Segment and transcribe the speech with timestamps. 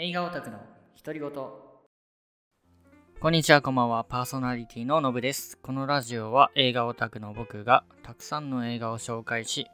[0.00, 0.60] 映画オタクの
[1.04, 1.28] 独り言。
[3.20, 4.04] こんにちはこんばんは。
[4.04, 5.58] パーソナリティののぶです。
[5.58, 9.66] このラジオは映画オタクの僕がたくさんの映画を紹介し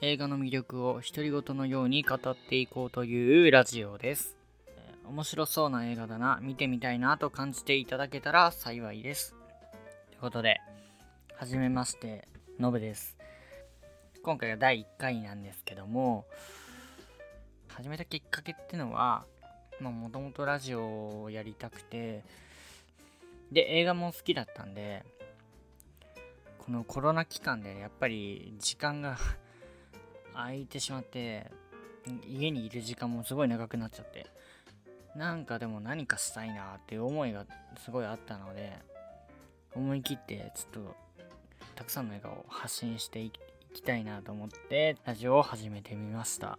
[0.00, 4.36] 映画の魅力を独り言のように語っていこうというラジオです。
[5.08, 6.40] 面白そうな映画だな。
[6.42, 9.36] 見てみたいなと感じていただけたら幸いです。
[10.08, 10.56] ということで
[11.36, 12.26] はじめまして
[12.58, 13.16] のぶです。
[14.24, 16.26] 今回が第1回なんですけども
[17.68, 19.26] 始めたきっかけってのは
[19.88, 22.22] もともとラジオをやりたくて
[23.50, 25.04] で映画も好きだったんで
[26.58, 29.16] このコロナ期間でやっぱり時間が
[30.34, 31.50] 空いてしまって
[32.26, 34.26] 家にいる時間もすごい長くなっちゃって
[35.16, 37.46] なんかでも何かしたいなっていう思いが
[37.78, 38.78] すごいあったので
[39.74, 40.96] 思い切ってちょっと
[41.74, 43.32] たくさんの映画を発信してい
[43.72, 46.58] きたいなと思ってラジオを始めてみました。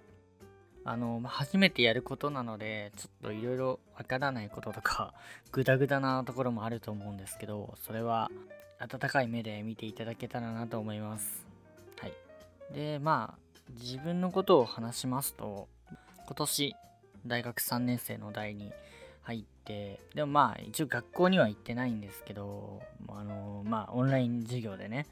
[0.83, 5.13] あの、ま初めてやることなのでちょっといろいろわからないこととか
[5.51, 8.29] グダグダなところもあると思うんですけどそれは
[8.79, 11.45] 温かい目で見ていただけたらなと思います。
[11.99, 12.13] はい。
[12.73, 15.67] でまあ自分のことを話しますと
[16.25, 16.75] 今年
[17.27, 18.73] 大学3年生の代に
[19.21, 25.05] 入ってでもまあ一応学校には行ってないんですけどあのまあオンライン授業でね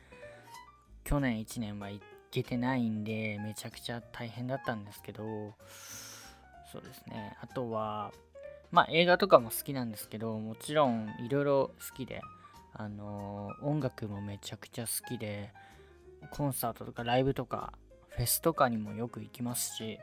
[1.04, 5.56] 去年1年は行っけてないんでめちゃくちゃ大変だったんですけど
[6.72, 8.12] そうですねあとは
[8.72, 12.22] まあ映画とかも好きなんですけどもちろんいろいろ好きで
[12.74, 15.52] あの音楽もめちゃくちゃ好きで
[16.32, 17.74] コンサートとかライブとか
[18.10, 20.00] フェスとかにもよく行きますし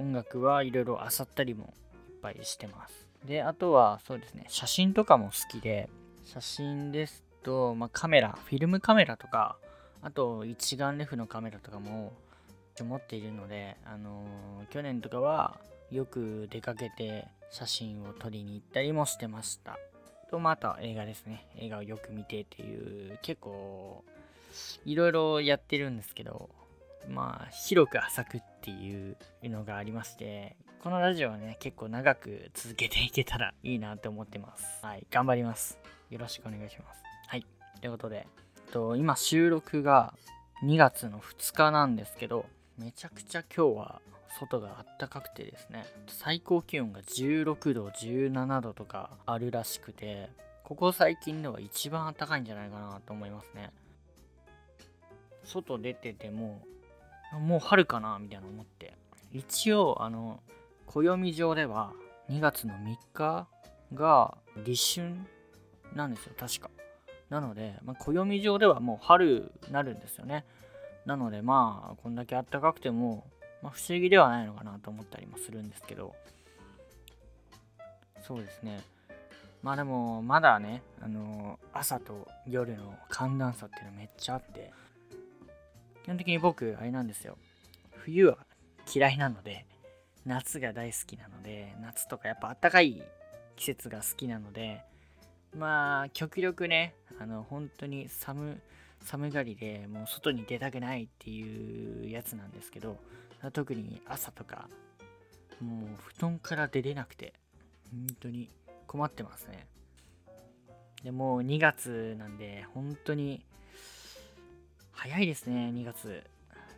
[0.00, 1.74] 音楽はいろいろ漁ったりも
[2.08, 3.08] いっぱいしてます。
[3.24, 5.88] で、あとはそうですね、写真とかも好きで、
[6.24, 9.58] 写真ですと、まあ、カメラ、フィルムカメラとか、
[10.02, 12.12] あと一眼レフのカメラとかも
[12.82, 15.58] 持っているので、あのー、去年とかは
[15.90, 19.78] よく出かけて写真を撮りに行ったりもしてました。
[20.30, 21.46] と、まあ、あとは映画ですね。
[21.56, 24.04] 映画をよく見てっていう、結構、
[24.84, 26.50] いろいろやってるんですけど、
[27.08, 34.84] まあ、広く浅くっていうのがありまして、このラジオはね、結構長く続けていけたらいいなって思ってます。
[34.84, 35.78] はい、頑張ります。
[36.10, 37.02] よろしくお願いします。
[37.26, 37.46] はい、
[37.80, 38.26] ということで、
[38.72, 40.14] と今収録が
[40.62, 42.46] 2月の2日なんですけど、
[42.78, 44.00] めちゃくちゃ今日は
[44.38, 50.30] 外があったかくてですね、最高気温が16度、17度とかあるらしくて、
[50.64, 53.70] ここ最近では一番暖かいんじゃないかなと思いますね。
[55.44, 56.62] 外出てても
[57.32, 58.94] もう春かなみたいな思って。
[59.32, 60.40] 一応、あの、
[60.86, 61.92] 暦上では
[62.30, 63.46] 2月の3日
[63.94, 65.14] が立春
[65.94, 66.70] なんですよ、確か。
[67.30, 70.44] なので、まあ、暦上ではもう春になるんですよね。
[71.04, 73.24] なので、まあ、こんだけ暖かくても、
[73.62, 76.14] まあ、不思議ではないのかなと思ったりもするんですけど、
[78.22, 78.80] そうですね。
[79.62, 84.72] まあでも、まだね、あの朝と夜の寒暖差っていうのめっちゃあって、
[86.04, 87.36] 基本的に僕、あれなんですよ。
[87.90, 88.38] 冬は
[88.92, 89.66] 嫌いなので、
[90.24, 93.02] 夏が大好きなので、夏とかやっぱあったかい
[93.56, 94.82] 季節が好きなので、
[95.56, 98.60] まあ、極力ね、あの、本当に寒、
[99.02, 102.98] 寒がりでもう外に出たくないっていうやつなんですけど、
[103.52, 104.68] 特に朝とか、
[105.60, 107.34] もう布団から出れなくて、
[107.90, 108.48] 本当に
[108.86, 109.66] 困ってますね。
[111.02, 113.44] でもう2月なんで、本当に
[114.92, 116.24] 早いですね、2月。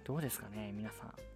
[0.04, 1.30] どうですかね、皆さん。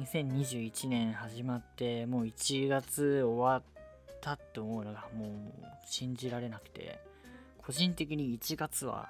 [0.00, 3.62] 2021年始まって、もう1月終わっ
[4.20, 5.30] たって思うのがもう
[5.86, 7.00] 信じられなくて、
[7.66, 9.08] 個人的に1月は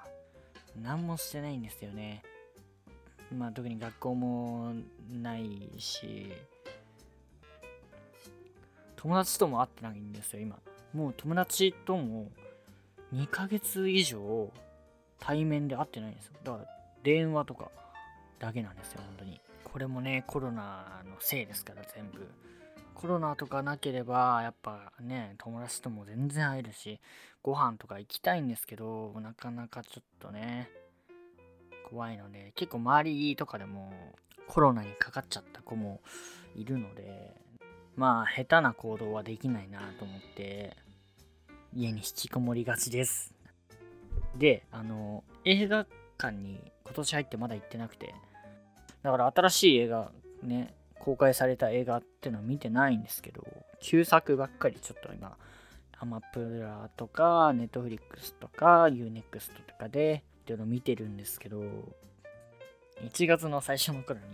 [0.81, 2.23] 何もしてないんですよね。
[3.31, 4.73] まあ特に学校も
[5.13, 6.33] ないし、
[8.97, 10.59] 友達とも会ってないんですよ、今。
[10.95, 12.31] もう友達とも
[13.13, 14.51] 2ヶ月以上
[15.19, 16.33] 対面で会ってないんですよ。
[16.43, 16.65] だから
[17.03, 17.71] 電話とか
[18.39, 19.39] だけなんですよ、本当に。
[19.65, 22.27] これもね、コロナのせいですから、全部。
[22.97, 26.99] コロナとかなければ、やっぱね、友達とも全然会えるし、
[27.43, 30.71] ご飯とか行きたいんですけど、なかなかちょっとね、
[31.91, 33.93] 怖いので、結構周りとかでも
[34.49, 36.01] コロナにかかっちゃった子も
[36.55, 37.35] いるので、
[37.97, 40.77] まあ、下手な行動はできないなと思って、
[41.75, 43.35] 家に引きこもりがちです。
[44.37, 48.15] で、あの、映画館に今年入ってまだ行ってなくて、
[49.03, 50.11] だから新しい映画
[50.43, 50.75] ね、
[51.07, 53.45] 公開された映画っていうのは見てないんですけど、
[53.81, 55.37] 旧作ばっかりちょっと今、
[56.01, 59.23] アマプラとか、ネットフリックスとか、UNEXT
[59.69, 61.63] とかで、っていうのを見てるんですけど、
[63.05, 64.27] 1月の最初の頃に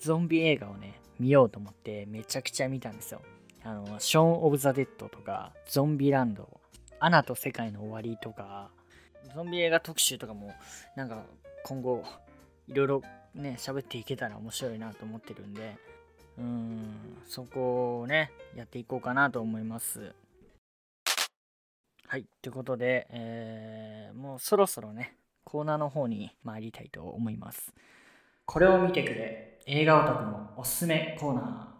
[0.00, 3.22] ゾンビ映画をね、見ようと思ってめちゃくちゃ見たんですよ。
[3.64, 6.60] あの、ショーン・オブ・ザ・デッドとか、ゾンビランド、
[7.00, 8.70] アナと世界の終わりとか、
[9.34, 10.52] ゾンビ映画特集とかも、
[10.94, 11.24] なんか
[11.64, 12.04] 今後、
[12.66, 13.02] いろいろ
[13.34, 15.78] ね、喋っていけたら面白いなと思ってるんで、
[16.38, 20.14] うん、そこをね、やっていこうかなと思います。
[22.06, 27.74] はい、ということで、えー、もうそろそろね、コーナーの方に参りたいと思います。
[28.46, 31.74] これを見てくれ、映画オタクのおすすめコーナ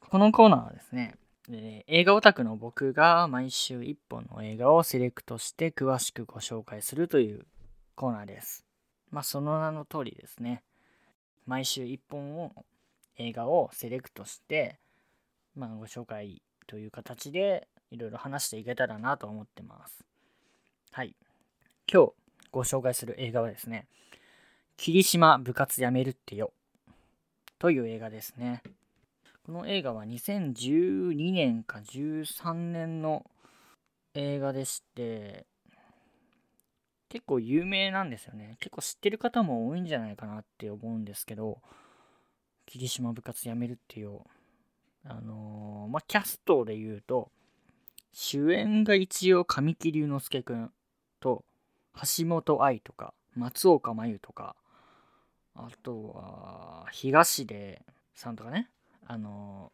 [0.00, 0.08] ー。
[0.08, 1.16] このコーナーはですね、
[1.50, 7.46] えー、映画オタクの僕が毎週1本の映画をセレクトして詳しくご紹介するという
[7.94, 8.64] コーナーです。
[9.10, 10.62] まあその名の通りですね。
[11.46, 12.52] 毎週1本を
[13.18, 14.78] 映画をセレクトして、
[15.54, 20.04] まあ、ご紹介という形でいろいろ話していけたらなと思ってます。
[20.92, 21.14] はい。
[21.90, 22.12] 今日
[22.50, 23.86] ご紹介する映画はですね、
[24.76, 26.52] 霧島部活やめるってよ
[27.58, 28.62] という映画ですね。
[29.44, 33.24] この映画は2012年か13年の
[34.14, 35.46] 映画でして、
[37.08, 38.56] 結構有名なんですよね。
[38.58, 41.62] 結構知ってる方も多いんじゃないかなって思うんですけど、
[42.66, 44.18] 霧島部活やめるっていう、
[45.04, 47.30] あのー、まあ、キャストで言うと、
[48.12, 50.72] 主演が一応神木隆之介くん
[51.20, 51.44] と、
[52.18, 54.56] 橋本愛とか、松岡真優とか、
[55.54, 57.80] あとは、東出
[58.14, 58.68] さんとかね、
[59.06, 59.70] あの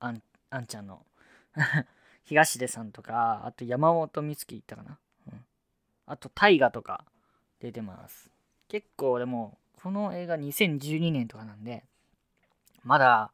[0.00, 1.04] ー、あん、あんちゃんの
[2.24, 4.98] 東出さんとか、あと山本美月いったかな。
[5.32, 5.44] うん。
[6.06, 7.04] あと、大河とか
[7.60, 8.30] 出てます。
[8.68, 11.84] 結構でも、この映画2012年とかなんで、
[12.84, 13.32] まだ、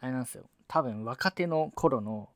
[0.00, 0.44] あれなんですよ。
[0.68, 2.28] 多分若手の頃の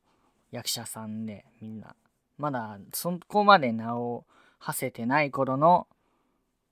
[0.51, 1.95] 役者さんで、みんな。
[2.37, 4.25] まだそこまで名を
[4.59, 5.87] 馳せてない頃の、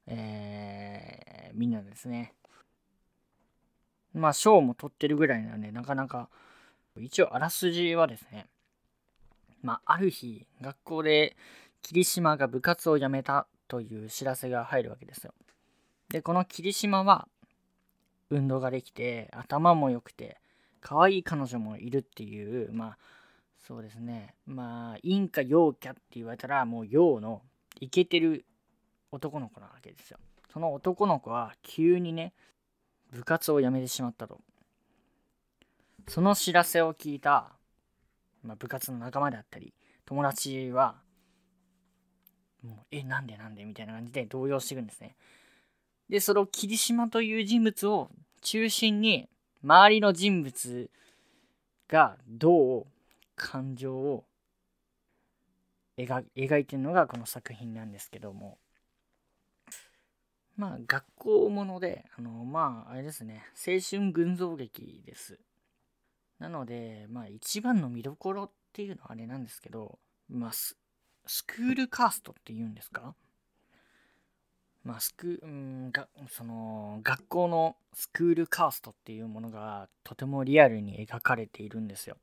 [0.07, 2.33] えー、みんなですね。
[4.13, 6.29] まあ、賞も取ってるぐらいなんで、なかなか、
[6.97, 8.47] 一応、あらすじはですね、
[9.61, 11.35] まあ、ある日、学校で
[11.81, 15.33] 霧島が部活を辞めたという知らせが入るわけですよ。
[16.09, 17.27] で、この霧島は、
[18.33, 20.37] 運動ができて頭も良くて
[20.81, 22.97] 可愛い彼女もいるっていうまあ
[23.65, 24.35] そうですね。
[24.45, 27.41] まあ陰か陽キャって言われたらもう陽の
[27.79, 28.45] イケてる
[29.11, 30.17] 男の子なわけですよ。
[30.51, 32.33] その男の子は急にね
[33.11, 34.41] 部活を辞めてしまったと。
[36.09, 37.53] その知らせを聞いた、
[38.43, 39.73] まあ、部活の仲間であったり
[40.05, 40.97] 友達は
[42.61, 45.15] もうえなんでなんでみたいな感じで動揺していくんですね。
[46.13, 48.11] で、その霧島という人物を
[48.41, 49.27] 中心に、
[49.63, 50.91] 周りの人物
[51.87, 52.85] がどう
[53.35, 54.23] 感情を
[55.97, 58.59] 描いてるのがこの作品なんですけども、
[60.55, 65.39] まあ、学校もので、あの、まあ、あれですね、青春群像劇です。
[66.37, 69.97] なので、まあ、一番の見どころっていうのはあれなんですけど、
[70.29, 70.75] まあ、ス
[71.47, 73.15] クールカーストっていうんですか？
[74.83, 82.17] まあ、スクうんがその学校のスクールカーストっていうものがとてもリアルに描かれているんですよ。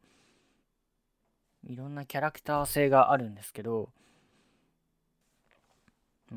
[1.65, 3.91] いろんなキャラクター性があるんですけど、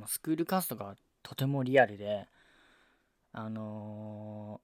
[0.08, 2.28] スクールカーストがとてもリアルで、
[3.32, 4.62] あの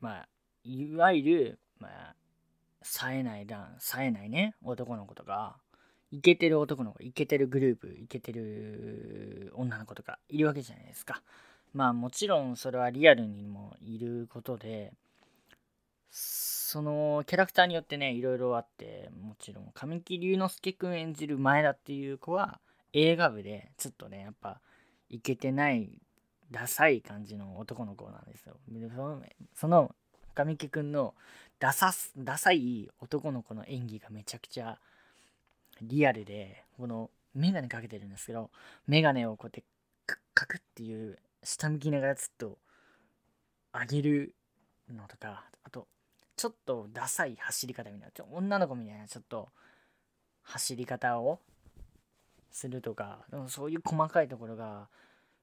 [0.00, 0.28] ー、まあ、
[0.64, 2.14] いわゆる、まあ、
[2.82, 5.58] 冴えないだ、冴えないね、男の子とか、
[6.10, 11.22] イケてる男の子、イケてるグループ、イケてる女の子とかいるわけじゃないですか。
[11.74, 14.92] まあもちろんそれはリアルにもいることで、
[16.10, 22.60] そのキャラクターによってね、いろいろあって、もちろん神木隆之介くん演じる前田っていう子は
[22.94, 24.60] 映画部でちょっとね、やっぱ
[25.10, 26.00] イケてない
[26.50, 28.56] ダサい感じの男の子なんですよ。
[29.54, 29.94] その
[30.34, 31.14] 神木くんの
[31.58, 34.78] ダサダサい男の子の演技がめちゃくちゃ
[35.82, 38.50] リアルで、このメガネかけてるんですけど、
[38.86, 39.64] メガネをこうやって
[40.34, 42.58] カクっていう下向きながらずっと
[43.72, 44.34] 上げる
[44.90, 45.86] のとか、あと、
[46.36, 49.48] ちょっとダサい走り方みたいな、女の子みたいなちょっと
[50.42, 51.40] 走り方を
[52.50, 54.88] するとか、そういう細かいところが、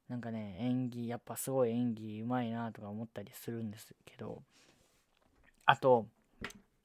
[0.07, 4.41] なんかね、演技、やっぱすごい演技うまいなとか思ったりするんですけど、
[5.65, 6.07] あと、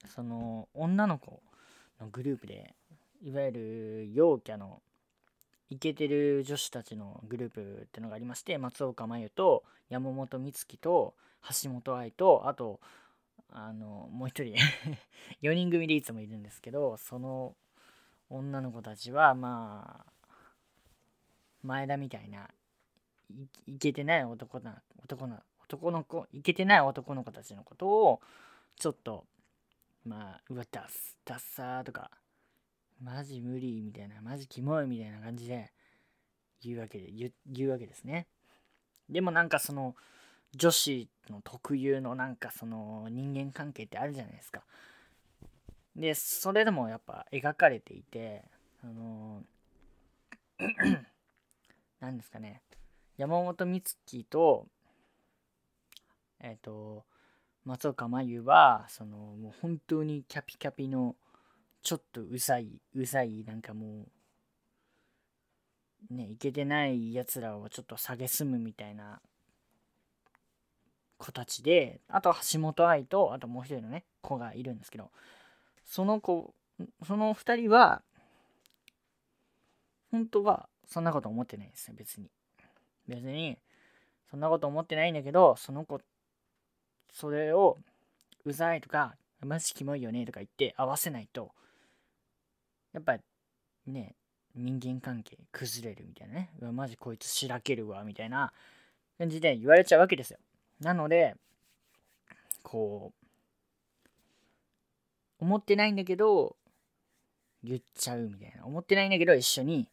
[0.06, 1.42] その女の子
[2.00, 2.74] のグループで
[3.22, 4.80] いわゆる陽キャの
[5.68, 11.14] イケてる女子たちのグループってのがありまして松岡真優と山本美月と
[11.62, 12.80] 橋本愛とあと
[13.52, 14.54] あのもう一人
[15.42, 17.54] 4人組でいつもいるんですけどその
[18.28, 20.12] 女の子たちはまあ
[21.62, 22.48] 前田みたいな
[23.66, 28.20] いけてない男な男な男の子いけてない男の子たちのことを
[28.76, 29.26] ちょっと
[30.04, 32.10] まあうわダッダッサーとか
[33.02, 35.72] マジ無理みたいなマジキモいみたいな感じで
[36.62, 38.26] 言うわけで言言うわけですね。
[39.08, 39.96] でもなんかその
[40.54, 44.62] 女子の特有のなんかその人間関係ってあるじゃないですか。
[45.96, 48.44] でそれでもやっぱ描かれていて
[48.84, 49.42] あの
[52.00, 52.62] 何ですかね。
[53.16, 54.66] 山本美月と
[56.40, 57.04] えっ、ー、と
[57.64, 61.16] 松岡真優はそのもう本当にキャピキャピの
[61.82, 64.06] ちょっとうざいうざいなんかも
[66.10, 69.20] うねいけてないやつらをちょっと蔑むみたいな
[71.18, 75.10] 子たちであと橋本愛とあともう一人のね子がいるんですけど
[75.84, 76.54] その子
[77.06, 78.02] その2人は
[80.10, 82.30] 本当はそんなこと思ってないですね別に。
[83.06, 83.58] 別に
[84.30, 86.00] そんなこと思ってないんだけどその子
[87.12, 87.76] それを
[88.44, 91.50] うざいとかマジキモいよねとか言って合わせないと
[92.92, 93.18] やっぱ
[93.86, 94.14] ね
[94.54, 96.50] 人間関係崩れるみたいなね。
[96.60, 98.52] うわマジこいつしらけるわみたいな
[99.18, 100.38] 感じで言われちゃうわけですよ。
[100.80, 101.36] なので
[102.62, 103.26] こう
[105.40, 106.56] 思ってないんだけど
[107.62, 108.66] 言っちゃうみたいな。
[108.66, 109.88] 思ってないんだけど一緒に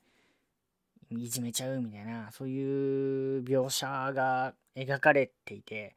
[1.09, 5.95] いじめちゃうみたいなそういう描写が描かれていて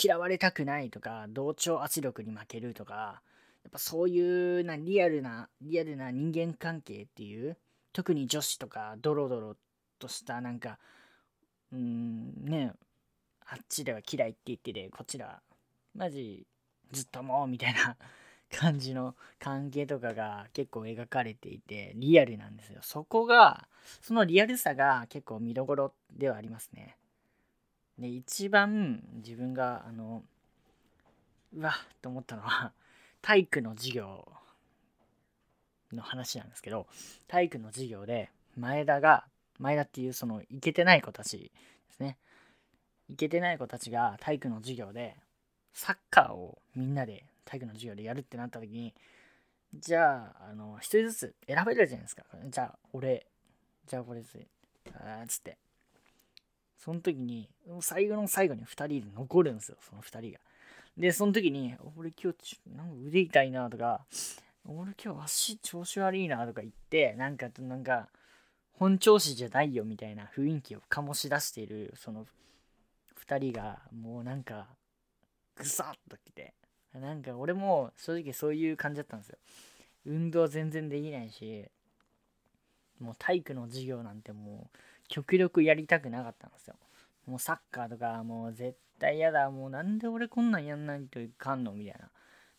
[0.00, 3.20] 嫌われたくないとか同調圧力に負けるとか
[3.68, 7.58] やっぱそういうなリアルなリアルな人間関係っていう
[7.92, 9.56] 特に女子とかドロドロ
[9.98, 10.78] としたなんか
[11.70, 12.72] うんね
[13.44, 15.42] あっちでは嫌いって言っててこちら
[15.94, 16.46] マジ
[16.92, 17.96] ずっともうみたいな
[18.50, 22.78] 感じの関係とかが結構描かれていてリアルなんですよ。
[22.80, 23.68] そこが
[24.00, 26.96] そのリアルさが結構見どころではありますね。
[27.98, 30.22] で一番自分があの
[31.54, 32.72] うわっと思ったのは
[33.22, 34.28] 体育の授業
[35.92, 36.86] の話なんですけど
[37.26, 39.24] 体育の授業で前田が
[39.58, 41.50] 前田っていうそのイケてない子たちで
[41.90, 42.16] すね。
[43.10, 45.16] イケてない子たちが体育の授業で
[45.72, 48.94] サッカーをみんなで体育の授業でやるってなった時に
[49.74, 52.24] じゃああの1人ずつ選べるじゃないですか。
[52.46, 53.26] じゃあ俺
[53.86, 54.38] じゃあこれです
[54.94, 55.56] あつって。
[56.78, 60.38] その時に最後の最後に2人で残るんですよその2人が。
[60.98, 64.04] でその時に俺今日なんか腕痛いなとか
[64.66, 68.08] 俺今日足調子悪いなとか言ってなんかなんか
[68.72, 72.26] 本調子じゃないよみたいな雰囲気を醸し出しているその
[73.24, 74.66] 2人がもうなんか
[75.56, 76.54] ぐさっときて
[76.92, 79.38] なんか俺も正直そういう感じだったんですよ。
[80.04, 81.66] 運動全然できないし
[82.98, 86.74] もう体育の授業なんてもう極力やりたくなかったんですよ。
[87.26, 91.72] もうサッカーとかもう絶対嫌だもうなんで俺こんなんやんないといかんの？
[91.72, 92.10] みたいな。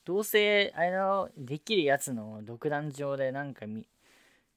[0.06, 3.88] どうせあれのできるやつの独壇場でなんかみ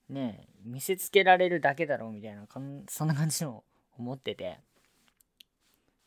[0.09, 2.47] ね見せつけられるだけだろうみたいな
[2.89, 3.65] そんな感じの
[3.99, 4.61] 思ってて。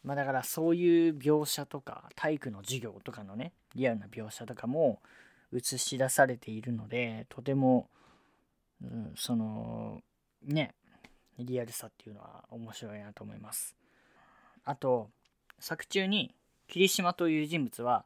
[0.04, 5.02] まあだからそういう描写とか体育の授業とかのねリアルな描写とかも
[5.52, 7.90] 映し出されているのでとても、
[8.84, 10.02] うん、その
[10.44, 10.76] ね
[11.40, 13.76] リアルさっていうのは面白いなと思います。
[14.64, 15.10] あと
[15.60, 16.34] 作中に
[16.68, 18.06] 霧島という人物は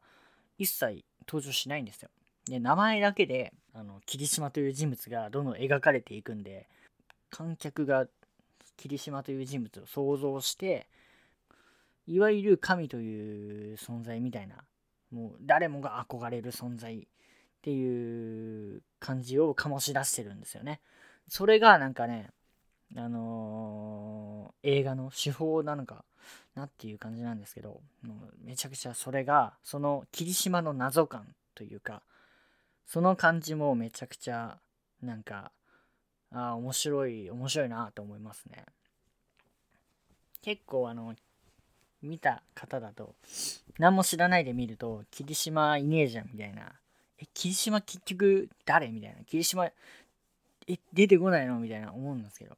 [0.57, 2.09] 一切登場しないんですよ
[2.47, 6.67] で名前だけであの霧島という人物がどんどん描かれていくんで
[7.29, 8.07] 観客が
[8.77, 10.87] 霧島という人物を想像して
[12.07, 14.55] いわゆる神という存在みたいな
[15.11, 17.01] もう誰もが憧れる存在っ
[17.61, 20.79] ていう感じを醸し出してるんですよね。
[21.27, 22.29] それがなんかね
[22.95, 24.18] あのー、
[24.63, 26.03] 映画の手法なのか
[26.55, 32.01] なっていう感じなんですけどもうめちゃくちゃそれがその霧島の謎感というか
[32.85, 34.57] その感じもめちゃくちゃ
[35.01, 35.51] なんか
[36.31, 38.65] あ面白い面白いなと思いますね
[40.41, 41.13] 結構あの
[42.01, 43.15] 見た方だと、
[43.77, 46.71] 何も知らないで見ると、霧島いねえじゃんみたいな。
[47.17, 49.23] え、霧島結局誰みたいな。
[49.25, 49.73] 霧島、え、
[50.93, 52.55] 出てこないのみたいな思うんですけど。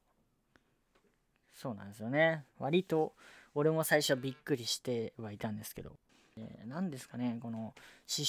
[1.61, 2.43] そうなんですよね。
[2.57, 3.13] 割と、
[3.53, 5.91] 俺も最初びっくりしてはいたんですけど。
[6.37, 7.73] えー、何ですかね、この思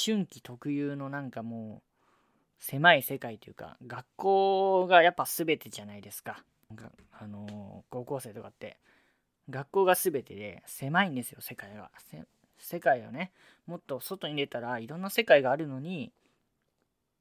[0.05, 6.45] 春期特有のなんかもう、狭い世界というか、学校がやっぱ全てじゃないですか。
[6.69, 8.77] なんか、あのー、高校生とかって。
[9.51, 11.91] 学校が全てで狭いんですよ世界が
[12.59, 13.33] 世界をね
[13.67, 16.13] もっと外に出たらいろんな世界があるのに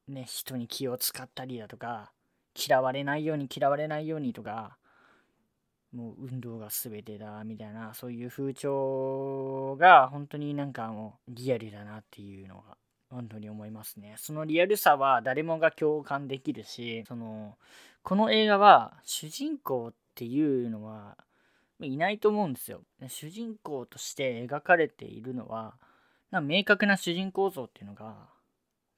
[0.07, 2.11] ね人に気を使ったりだとか
[2.55, 4.77] 嫌われないように嫌われないようにとか
[5.93, 12.77] もう運動が全てだみたいなそういう風潮が本当になんかもうリアルだなっていうのが
[13.09, 14.15] 本当に思いますね。
[14.17, 17.57] そのリアルさは誰もが共感できるしその
[18.03, 21.17] この映画は主人公っていうのは
[21.81, 22.83] いないと思うんですよ。
[23.07, 25.73] 主人公として描かれているのは
[26.31, 28.29] 明確な主人公像っていうのが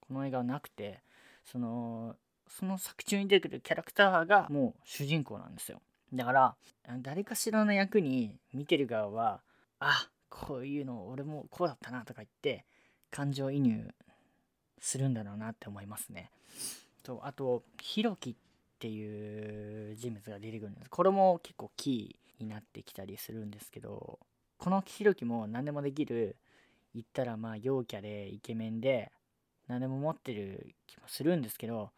[0.02, 1.02] この映画はなくて
[1.44, 2.16] その
[2.48, 5.82] その作中に出てくるキャラクターがもう主人公なんですよ。
[6.14, 6.56] だから
[7.02, 9.42] 誰かしらの役に見てる側は
[9.80, 12.66] あこういうの俺もこうだったなとか言って
[13.12, 13.90] 感情移入
[14.80, 16.30] するんだろうなって思いますね。
[17.04, 18.36] とあとひろきっ
[18.80, 24.20] ていう人物が出てくるんですこれも結構キーになってきたりするんですけど
[24.58, 26.38] このひろきも何でもできる
[26.94, 29.12] 言ったらまあ陽キャでイケメンで
[29.68, 31.92] 何でも持ってる気もするんですけど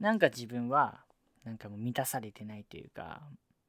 [0.00, 1.00] なんか自分は
[1.44, 3.22] なんかもう満たされてないというか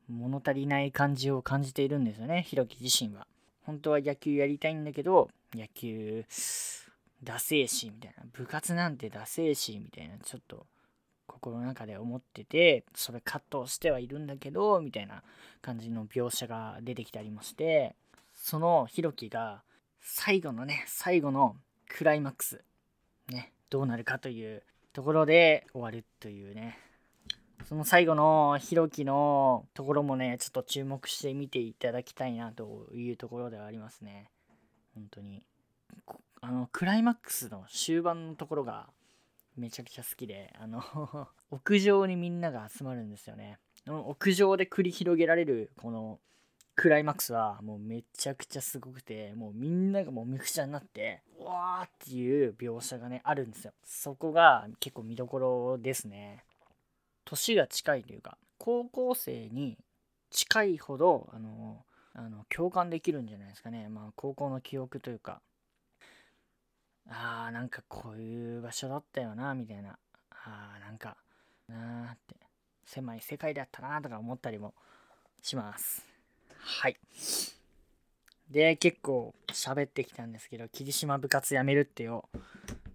[0.09, 3.27] 物足りない感じを感じているんですよね、ひろき自身は。
[3.63, 6.25] 本当は野球やりたいんだけど、野球、
[7.23, 8.23] ダセーし、みたいな。
[8.31, 10.67] 部活なんてダセーし、みたいな、ちょっと
[11.25, 15.23] 心の中で思ってて、それ葛藤してはいるんだけど、みたいな
[15.61, 17.95] 感じの描写が出てきてありまして、
[18.33, 19.63] そのひろきが
[20.01, 21.55] 最後のね、最後の
[21.89, 22.63] クライマックス、
[23.29, 24.61] ね、どうなるかという
[24.93, 26.77] ところで終わるというね、
[27.67, 34.29] その最後のひろきのところもね、ちょっと注目して見ていただきたいなというところではありますね。
[34.93, 35.41] 本当に。
[36.41, 38.87] あの、クライマックスの終盤のところが
[39.57, 40.83] めちゃくちゃ好きで、あの
[41.49, 43.57] 屋上にみんなが集まるんですよね。
[43.87, 46.19] 屋上で繰り広げられるこの
[46.75, 53.73] クライマックスはもうめちゃくちゃすごくて、もうみんながもうめくちゃになって、わーっていう描写がね、あるんですよ。
[53.83, 56.44] そこが結構見どころですね。
[57.25, 59.77] 年が近いというか高校生に
[60.29, 63.89] 近いほどあのあの共感できるんじゃないですかね。
[63.89, 65.41] まあ高校の記憶というか。
[67.07, 69.99] あーなんかこういう場所だったよなみたいな。
[70.31, 71.17] あーなんか
[71.67, 72.35] なーって
[72.85, 74.73] 狭い世界だったなとか思ったりも
[75.43, 76.03] します。
[76.57, 76.97] はい。
[78.49, 82.29] で結構喋ってきたんですけど霧島部活やめるってよ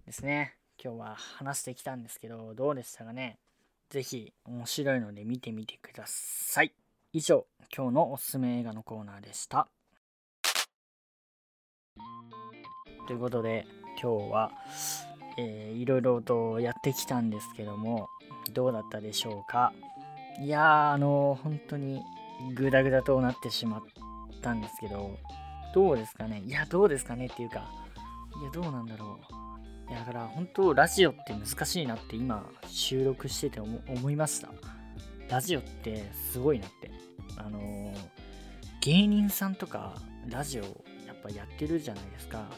[0.05, 0.55] ですね。
[0.83, 3.37] 今日は話してきたんですけどどうでしたかね？
[3.91, 6.71] ぜひ面白いので見てみてください。
[7.11, 9.67] 以上、今日のおすすめ映画のコーナーでした。
[13.05, 13.67] ということで、
[14.01, 14.51] 今日は、
[15.37, 18.07] えー、いろいろとやってきたんですけども、
[18.53, 19.73] どうだったでしょうか？
[20.39, 22.01] いやー、あのー、本当に
[22.55, 23.81] グダグダとなってしまっ
[24.41, 25.17] たんですけど、
[25.75, 26.41] どうですかね？
[26.45, 27.69] いや、どうですかねっていうか、
[28.41, 29.40] いや、どうなんだろう？
[29.93, 34.49] やだから本当ラジオって難しいなって今収録してて思いました。
[35.29, 36.91] ラジオってすごいなって。
[37.37, 37.93] あのー、
[38.81, 39.95] 芸人さんとか
[40.27, 42.49] ラジオやっぱやってるじゃないですか。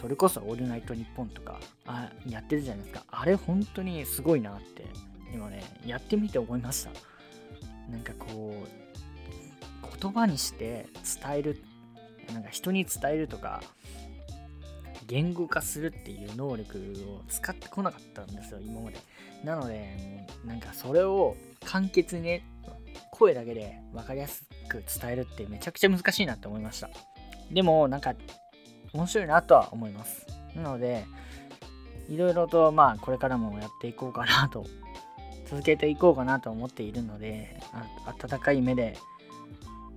[0.00, 3.04] それこそ「オールナイトニッポン」とかあやってるじゃないですか。
[3.10, 4.86] あれ本当にすごいなって
[5.34, 6.90] 今ねやってみて思いました。
[7.90, 10.86] なんかこう言葉にして
[11.22, 11.62] 伝える
[12.32, 13.62] なんか人に伝えるとか
[15.10, 16.78] 言語化するっていう能力
[17.18, 18.98] を使ってこなかったんですよ今まで。
[19.42, 22.44] なのでなんかそれを簡潔にね
[23.10, 26.90] 声だけで分かりやすく伝えるってめちゃくちゃ難しいなって思いました。
[27.50, 28.14] でもなんか
[28.92, 30.26] 面白いなとは思います。
[30.54, 31.04] なので
[32.08, 34.64] いろいろとまあこれからもやっていこうかなと
[35.48, 37.60] 続けていこうかなと思っているので
[38.06, 38.96] 温かい目で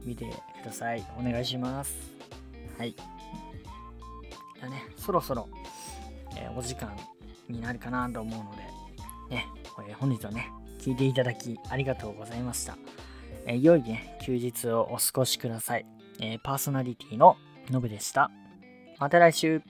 [0.04, 0.26] 見て
[0.64, 1.06] ください。
[1.20, 1.94] お願いします。
[2.80, 2.96] はい。
[4.66, 5.50] ゃね、そろそろ、
[6.38, 6.96] えー、お時間
[7.50, 8.58] になるかなと思うので、
[9.36, 9.48] ね、
[9.88, 10.50] えー、本日はね、
[10.80, 12.78] 聞いていただきありがとうございました。
[13.46, 15.86] えー、良いね、休日をお過ごしください。
[16.20, 17.38] えパーソナリティの
[17.70, 18.30] のぶでした。
[19.00, 19.62] また来週。